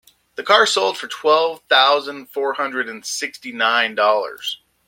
[0.33, 4.59] The car sold for twelve thousand four hundred and sixty nine dollars.